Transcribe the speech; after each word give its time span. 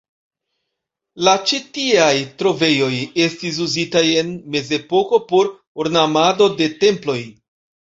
La 1.27 1.35
ĉi 1.51 1.59
tieaj 1.75 2.15
trovejoj 2.39 2.89
estis 3.27 3.61
uzitaj 3.67 4.03
en 4.23 4.33
mezepoko 4.57 5.23
por 5.31 5.55
ornamado 5.87 6.51
de 6.65 6.73
temploj. 6.85 7.21